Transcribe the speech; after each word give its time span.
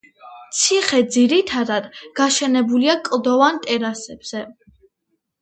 ციხე 0.59 1.01
ძირითადად 1.15 1.89
გაშენებულია 2.21 2.97
კლდოვან 3.09 3.61
ტერასებზე. 3.69 4.43